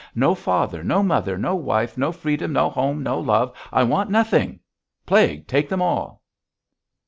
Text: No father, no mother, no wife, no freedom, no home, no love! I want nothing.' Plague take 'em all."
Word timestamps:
No 0.15 0.33
father, 0.33 0.83
no 0.83 1.03
mother, 1.03 1.37
no 1.37 1.53
wife, 1.55 1.95
no 1.95 2.11
freedom, 2.11 2.51
no 2.53 2.71
home, 2.71 3.03
no 3.03 3.19
love! 3.19 3.53
I 3.71 3.83
want 3.83 4.09
nothing.' 4.09 4.59
Plague 5.05 5.45
take 5.47 5.71
'em 5.71 5.79
all." 5.79 6.23